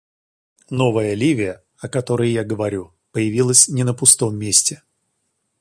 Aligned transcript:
Новая 0.71 1.13
Ливия, 1.13 1.63
о 1.77 1.87
которой 1.87 2.31
я 2.31 2.43
говорю, 2.43 2.95
появилась 3.11 3.67
не 3.69 3.83
на 3.83 3.93
пустом 3.93 4.35
месте. 4.35 4.81